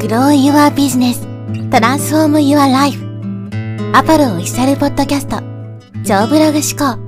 [0.00, 1.20] Grow Your Business
[1.68, 2.98] Transform Your Life
[3.94, 5.36] アパルオフィシャルポッドキャスト
[6.02, 6.98] 超ブログ思考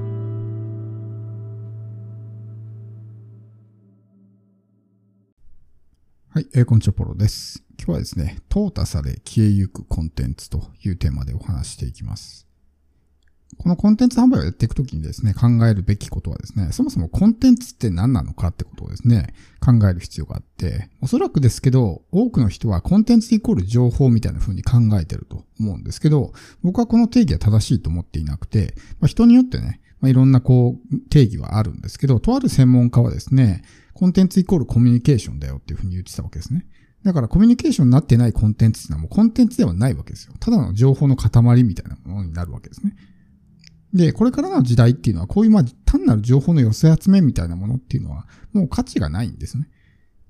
[6.29, 7.65] はい、えー、こんにちは、ポロです。
[7.79, 12.47] 今日はですね、淘汰され消えゆくコンテンツというテーマでお話していきます。
[13.59, 33.63] このコンテンツ販売をやっていくときにですね、考えるべきことはですね、そもそもコンテンツって何なのかってことをですね、考える必要があって、おそらくですけど、多くの人はコンテンツイコール情報みたいな風に考えてると思うんですけど、僕はこの定義は正しいと思っていなくて、まあ、人によってね、まあ、いろんなこう定義はあるんですけど、とある専門家はですね、
[33.95, 36.67] コンテンツイコールコミュニケーションだよっていう風に言ってたわけですね。
[37.05, 40.35] だからコミュニケーションになってないコンテンツっていうのはもうコンテンツではないわけですよ。
[40.41, 42.97] ただの情報の塊みたいなものになるわけですね。
[43.93, 49.69] で、これからの時代っていうのは、こういうまあ単なる情報の寄せ集めみたいなものっていうのは、もう価値がないんですね。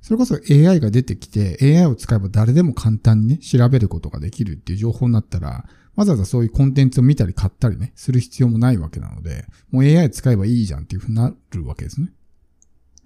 [0.01, 12.13] それこそ AI が出てきて、AI を使えば誰でも簡単にね、調べることができるっていう情報になったら、わざわざそういうコンテンツを見たり買ったりね、する必要もないわけなので、もう AI 使えばいいじゃんっていうふうになるわけですね。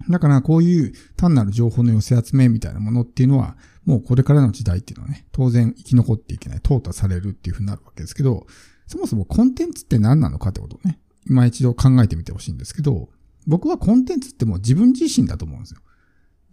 [0.09, 8.47] だからこういう単なる情報の寄せ集めみたいなものっていうのは、もうこれからの時代っていうのはね、当然生き残っていけない、淘汰されるっていうふうになるわけですけど、
[8.87, 10.99] そもそもコンテンツって何なのかってことをね、
[11.29, 13.09] 今一度考えてみてほしいんですけど、
[13.45, 15.81] 僕はコンテンツってもう自分自身だと思うんですよ。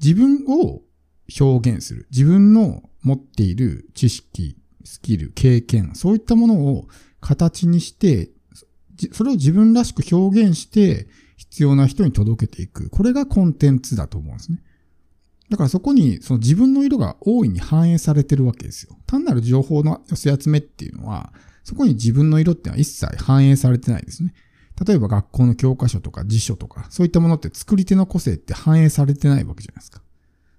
[0.03, 0.83] 自分を
[1.41, 2.07] 表現する。
[2.11, 6.89] 自分の持っている知識、スキル、経験、そういったものを
[7.21, 8.31] 形にして、
[9.13, 12.91] それを自分らしく表現して、必要な人に届けていく。
[12.91, 14.63] これがコンテンツだと思うんですね。
[15.51, 18.97] だからそこにその自分の色が大いに反映されてるわけですよ。
[19.07, 21.33] 単なる情報の寄せ集めっていうのは、
[21.65, 24.33] そこに自分の色ってのは一切反映されてないですね。
[24.87, 30.03] 例えば学校の教科書とか辞書とか、そういったものって作り手の個性って反映されてないわけじゃないですか。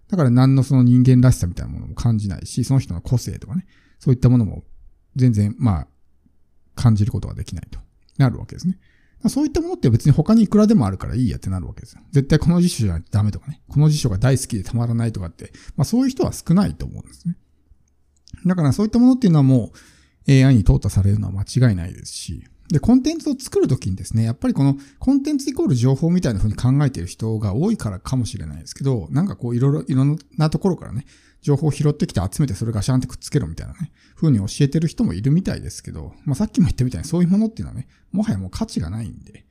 [0.10, 3.66] だから何のその人間らしさみたいなものも感じないし、その人の個性とかね、
[4.00, 4.64] そういったものも
[5.16, 5.88] 全然、まあ、
[6.76, 7.80] 感じることができないと
[8.18, 8.78] なるわけですね。
[9.28, 12.02] そういったものって別に他にいくらでもあるからいいやってなるわけですよ。
[12.12, 13.62] 絶対この辞書じゃダメとかね。
[13.68, 17.36] この辞書が大好きでたまらないとかって、まあそういう人は少ないと思うんですね。
[18.46, 19.78] だからそういったものっていうのはもう
[20.28, 31.06] AI に淘汰されるのは間違いないですし、で、コンテンツを作るときにですね、やっぱりこのコンテンツイコール情報みたいな風に考えている人が多いからかもしれないですけど、なんかこういろいろ、いろんなところからね、
[31.42, 39.46] 情報を拾ってきて集めてそれがシャンってくっつけろみたいなね、風に教えてる人もいるみたいですけど、まあさっきも言ったみたいにそういうものっていうのはね、もはやもう価値がないんで、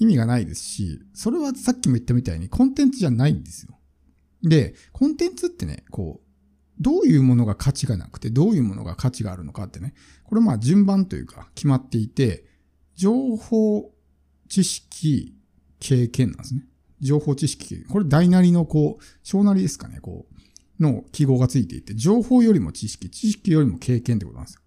[0.00, 3.78] 意味がないですし、それはさっきも言ったみたいにコンテンツじゃないんですよ。
[4.42, 6.27] で、コンテンツってね、こう、
[6.80, 9.94] どういうものが価値がなくて、どういうものが価値があるのかってね、
[10.24, 12.44] これまあ順番というか決まっていて、
[12.94, 13.92] 情報、
[14.48, 15.34] 知識、
[15.80, 16.64] 経験なんですね。
[17.00, 24.60] 情報、知識、これ大なりのこう、小なりですかね、こう、の記号がついていて、情報よりも知識、知識よりも経験ってことなんですよ。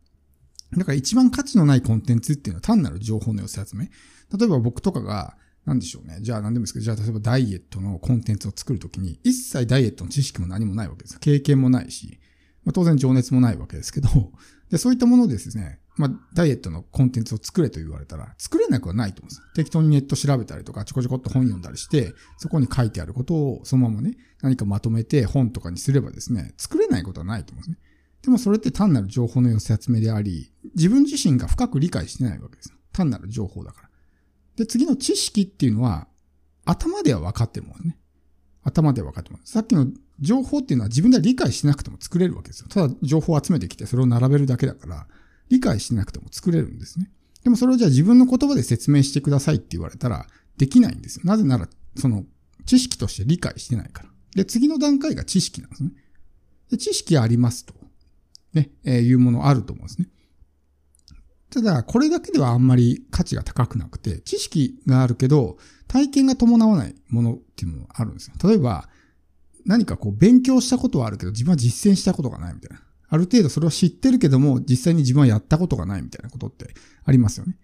[0.77, 3.91] だから一番価値のないコンテンツっていうのは単なる情報の寄せ集め。
[4.37, 6.17] 例えば僕とかが、なんでしょうね。
[6.21, 12.19] じゃあ何でもいいですけど、じゃあ例えばダイエットのコンテンツを作るときに、一切ダイエットの知識も何もないわけです経験もないし、
[12.63, 14.09] まあ、当然情熱もないわけですけど、
[14.69, 19.41] で、そういったものですね、まあ、ダイエットのコンテンツを作れと言われたら、作れなくはないと思うんです。
[19.55, 27.77] 適当にネット調べたりとか、ちょこちょこっと本読んだりして、そこに書いてあることをそのままね、何かまとめて本とかにすればですね、作れないことはないと思うんですね。
[28.23, 32.73] でもそれって単なる情報の寄せ集めであり、自分自身が深く理解してないわけです。
[32.93, 33.90] 単なる情報だから。
[34.55, 36.07] で、次の知識っていうのは、
[36.65, 37.97] 頭では分かってるもんね。
[38.63, 39.51] 頭では分かってます。
[39.51, 39.87] さっきの
[40.19, 42.67] 情報っていうのは自分では理解しなくても作れるわけですよ。
[42.69, 45.07] ただ情報を集めてきてそれを並べるだけだから、
[45.49, 47.09] 理解しなくても作れるんですね。
[47.43, 51.23] でもそれをじゃあ自分の言葉で説明してくださいって言われたら、できないんですよ。
[51.25, 52.25] なぜなら、その
[52.65, 54.09] 知識として理解してないから。
[54.35, 55.91] で、次の段階が知識なんですね。
[56.69, 57.73] で知識ありますと。
[58.53, 60.07] ね、えー、いうものあると思うんですね。
[61.51, 65.57] ただ、これだけではあんまり価値が高くなくて、知識があるけど、
[65.87, 68.35] 体験が伴わないものっていうのがあるんですよ。
[68.41, 68.89] 例えば、
[69.65, 72.81] 何かこう勉強したことはあるけど、自分は実践したことがないみたいな。
[73.09, 77.57] ある程度それを知ってるけども、実際に自分はやったことがないみたいなことってありますよね。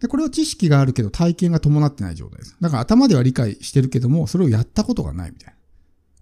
[0.00, 2.56] で、これは知識があるけど体験が伴ってない状態です。
[2.58, 5.54] だから頭では理解してるけども、それをやったことがないみたいな。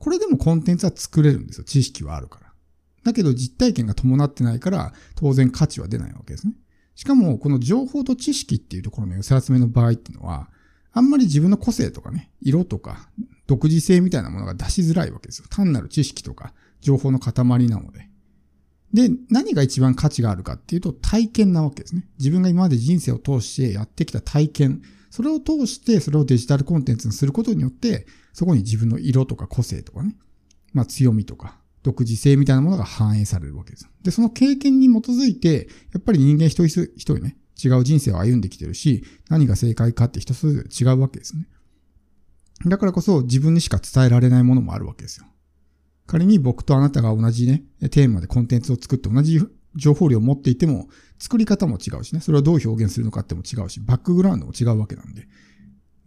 [0.00, 1.64] これでもコンテンツは作れるんですよ。
[1.64, 2.52] 知識はあるから。
[3.04, 6.54] だけど実体験が伴ってないから、当然価値は出ないわけですね。
[6.94, 10.50] しかも、この情報と知識っていうところの寄せ集めの場合っていうのは、
[10.92, 13.08] あんまり自分の個性とかね、色とか、
[13.46, 15.46] 独自性みたいなものが出しづらいわけですよ。
[15.48, 17.32] 単なる知識とか、情報の塊
[17.68, 18.08] なので。
[18.92, 22.06] で、何が一番価値があるかっていうと体験なわけですね。
[22.18, 24.82] 自分が今まで人生を通してやってきた体験。
[25.10, 30.16] それを通してそれをデジタルコンテンツにすることによって、そこに自分の色とか個性とかね、
[30.74, 33.88] まあ強みとか独自性みたいなものが反映されるわけです。
[34.02, 41.48] で、その経験に基づいて、やっぱり人間一人一人ね、違う人生を歩んできてるし、何が正解かって人それぞれ違うわけですね。
[42.66, 45.26] だからこそ自分にしか伝えられないものもあるわけですよ。
[46.06, 49.40] 仮に僕とあなたが同じね、テーマでコンテンツを作って同じ
[49.76, 50.88] 情報量を持っていても、
[51.18, 55.26] 作り方も違うしね、それをどう表現するのかっても違うし、バックグラウンドも違うわけなんで、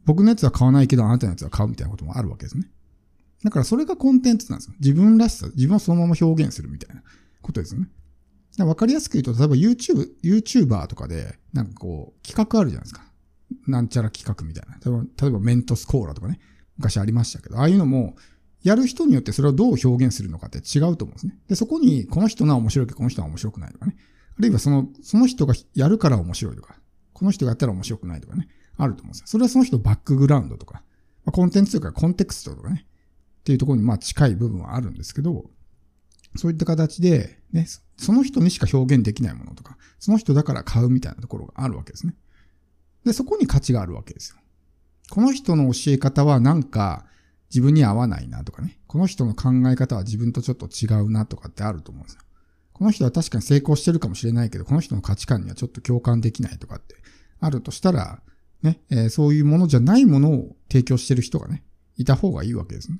[0.05, 2.69] 僕のやつは買わないけどあなたのやつは買うみたいなこともあるわけですね。
[3.45, 4.75] だからそれがコンテンツなんですよ。
[4.79, 7.03] 自分らしさ、自分をそのまま表現するみたいな
[7.43, 7.87] ことですよね。
[8.57, 13.03] わかりやすく言うと、例えば YouTube、YouTuber とかで、なんかこう、企画あるじゃないですか。
[13.67, 14.77] なんちゃら企画みたいな。
[14.83, 16.39] 例えば、例えばメントスコーラとかね。
[16.77, 18.15] 昔ありましたけど、ああいうのも、
[18.63, 21.37] やる人によってそれをどう表現するのかって違うと思うんですね。
[21.47, 23.95] で、そこに、この人が面白いけど、この人は面白くないとかね。
[24.39, 26.75] あるいはその、その人がやるから面白いとか、
[27.13, 28.47] この人がやったら面白くないとかね。
[28.77, 29.27] あると思うんですよ。
[29.27, 30.81] それはその人バックグラウンドとか、
[31.23, 32.85] ま、コンテンツというかコンテクストとかね。
[33.45, 35.45] っていうところにまあ近い部分はあるんですけど、
[36.35, 42.15] そういった形で、ね、その人にしか表現できないものとか、その人だから買うみたいなところがあるわけですね。
[43.05, 44.37] で、そこに価値があるわけですよ。
[45.11, 47.05] この人の教え方はなんか
[47.51, 48.79] 自分に合わないなとかね。
[48.87, 52.21] この人の考え方は自分とちょっと違うなとかってあると思うんですよ。
[52.73, 56.95] この人は確かに成功してるかもしれないけど、この人の価値観にはちょっと共感できないとかって
[57.39, 58.23] あるとしたら、
[58.63, 61.63] ね、えー、そういうものじゃないものを提供してる人がね、
[61.97, 62.99] いた方がいいわけですね。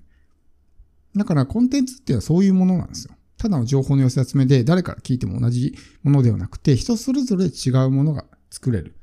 [1.15, 3.15] だからコンテンツっていうのはそういうものなんですよ。
[3.37, 8.95] ただの情報の寄せ集めで誰から聞いても同じものではなくて、人それぞれ違うものが作れる。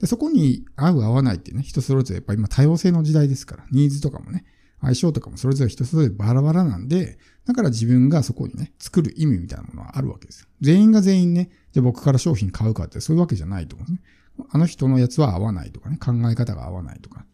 [0.00, 4.44] でそこに合う合わないっていうね、人それぞれやっぱ今多様性の時代ですから、ニーズとかもね、
[4.80, 10.48] 相性とかもそれぞれ人それぞれバラバラなんで、だから自分がそこにね、作る意味みたいなものはあるわけですよ。
[10.60, 14.46] 全員が全員ね、じゃ僕から商品買うかってそういうわけじゃないと思うんですね。
[14.50, 17.24] あの人のやつは合わないとかね、考え方が合わないとか、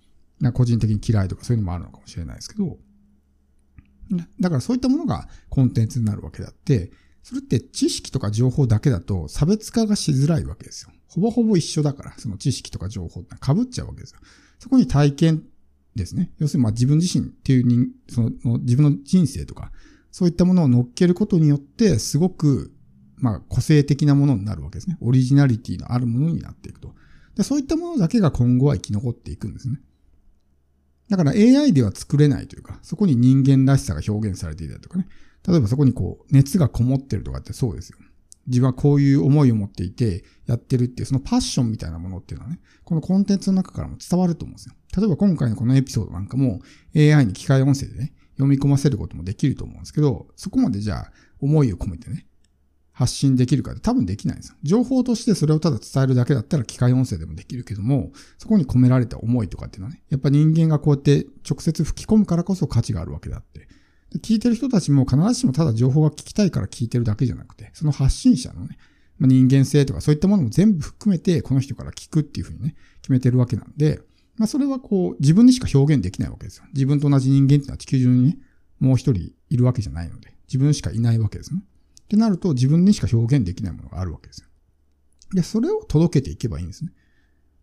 [0.40, 2.78] か個人的に嫌いとかそういうのもあるのかもしれないですけど、
[4.40, 6.90] だからそういったものがコンテンツになるわけであって、
[7.22, 10.90] それって知識とか情報だけだと差別化がしづらいわけですよ。
[11.08, 14.20] ほぼほぼ一緒だから、その知識とか情報って被っちゃうわけですよ。
[14.58, 15.42] そこに体験
[15.94, 16.32] ですね。
[16.38, 19.72] 要するにまあ自分自身っていう人、その自分の人生とか、
[20.10, 22.72] そういったものを乗っけることによって、すごく、
[23.16, 24.96] まあ個性的なものになるわけですね。
[25.00, 26.94] オリジナリティのあるものになっていくと。
[27.36, 29.80] でそういったものだけが今後は生き残っていくんですね。
[31.12, 35.06] だから AI では作れないというか、そこに人間らしさが表現されていたりとかね。
[35.46, 37.98] 例えばそこにこう、熱がこもってるとかってそうですよ。
[38.46, 44.74] 自分はこういう思いを持っていてやってるっていう、そのパッションみたいなものっていうのはね、このコンテンツの中からも伝わると思うんですよ。
[44.96, 46.60] 例えば今回のこのエピソードなんかも
[46.96, 52.26] AI に機械音声でね、読み込ませることもできると思うんですけど、そこまでじゃあ思いを込めてね、
[52.92, 54.56] 発信できるかって多分できないんですよ。
[54.62, 63.68] 情報としてそれをただ伝えるだけだったら機械音声でもできるけども、そこに込められた思いとかっていうのはね、やっぱ人間がこうやって直接吹き込むからこそ価値があるわけだって。
[64.22, 68.76] 聞いてる人たちも必ずしもただ情報が聞きたいから聞いてるだけじゃなくて、その発信者のね、
[69.18, 74.00] まあ、人間性とかそういったものも全部含めてこの人から聞くっていうふうにね、決めてるわけなんで、
[74.36, 76.64] まあそれはこう自分にしか表現できないわけですよ。
[76.74, 78.38] 自分と同じ人間っていうのは地球上にね、
[78.80, 81.62] もう一人いるわけじゃないので、自分しかいないわけですね。
[82.12, 84.48] ってなると自分にしか表現できないものがあるわけですよ。
[85.32, 86.92] で、それを届けていけばいいんですね。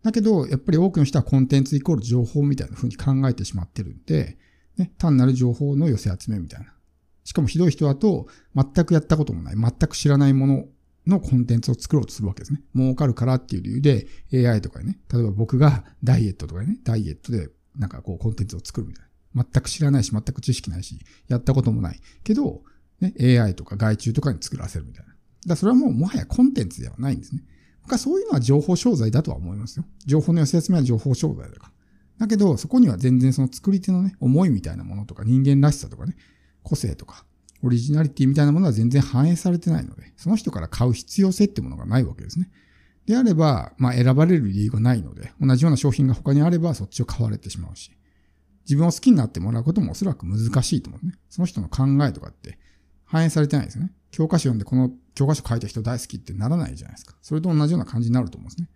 [0.01, 4.39] だけど、やっぱり多くの人はコンテンツイコール情報みたいな風に考えてしまってるんで、
[4.77, 6.73] ね、単なる情報の寄せ集めみたいな。
[7.25, 8.25] しかもひどい人だと、
[8.55, 10.65] 全くやったこともない、全く知らないもの
[11.05, 12.63] のコンテンツを作ろうとするわけですね。
[12.75, 19.43] 儲かるからっていう理由で AI とかね、例えば僕がダイエットとかね、ダイエットでなんかこうコンテンツを作るみたいな。
[19.43, 21.99] 全く知らないし、全く知識ないし、やったこともない。
[22.23, 22.63] けど、
[23.01, 25.13] ね、AI とか外注とかに作らせるみたいな。
[25.47, 27.43] だそれはもうもはやコンテンツではないんですね。
[27.83, 29.85] 僕はそういうのは情報商材だとは思いますよ。
[30.05, 31.71] 情報の寄せ集めは情報商材だから。
[32.19, 36.15] だけど、そこには全然その作り手のね、思いみたいなものとか人間らしさとかね、
[36.63, 37.25] 個性とか、
[37.63, 42.51] オリジナリティみたいなものは全然反映されてないので、その人から買う必要性ってものがないわけですね。
[43.05, 47.91] であれば、まあ選ばれる理由がないので、同じような商品が他にあればそっちを買われてしまうし、
[48.65, 51.15] 自分を好きになってもらうこともおそらく難しいと思うね。
[51.29, 52.59] その人の考えとかって
[53.09, 53.91] 反映されてないですね。
[54.11, 57.15] 教科書読んでこの教科書書いた人大好きってならないじゃないですか。
[57.21, 58.69] それと同じような感じになると思うんですね。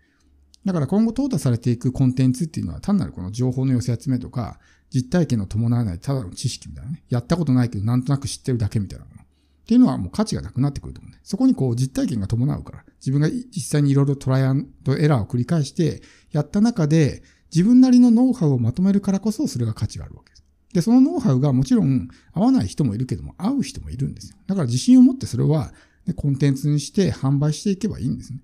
[0.65, 4.59] だから今後淘汰されていくコンテンツっていうのは単なるこの情報の寄せ集めとか、
[4.89, 7.03] 実体験の伴わないただの知識みたいなね。
[7.09, 9.21] やったことないけどなんとなく知ってるだけみたいなもの。
[9.21, 9.25] っ
[9.65, 11.19] ていうのはもう価値がなくなってくると思うね。
[11.23, 17.23] そこにこう実体験が伴うから、自分が実際にいろいろトライアンドエラーを繰り返して、やった中で
[17.53, 20.32] 自分なりのノウハウをまとめるからこそそれが価値があるわけ
[20.73, 20.81] で。
[20.81, 24.37] そのノウハウがもちろん合わない人もいるけども、合う人もいるんですよ。
[24.47, 25.73] だから自信を持ってそれは、
[26.05, 28.39] ね、コンテンツにして販売していけばいいんですね。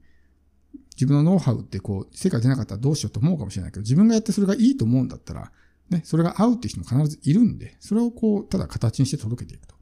[0.96, 5.52] 自分のノウハウってこう、成果出なかったらどうしようと思うかもしれないけど、自分がやってそれがいいと思うんだったら、
[5.90, 9.76] ね、それが合うっていう人も必ずいるんで、それをこう、ただ形にして届けていくと。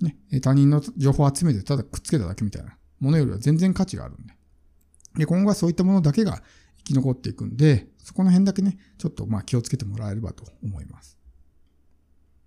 [0.00, 4.34] ね、他人の情報を集めてただくっつけただけみたいなものよりは全然価値があるんで。
[5.16, 6.42] で、今後はそういったものだけが
[6.78, 11.18] 生き残っていくんで、そこの辺だけね、ちょっとまあ気をつけてもらえればと思います。